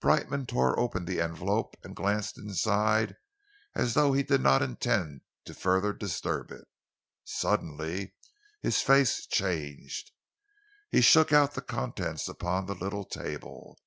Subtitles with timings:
[0.00, 3.14] Brightman tore open the envelope and glanced inside
[3.72, 5.20] as though he did not intend
[5.56, 6.66] further to disturb it.
[7.22, 8.12] Suddenly
[8.60, 10.10] his face changed.
[10.90, 13.78] He shook out the contents upon the little table.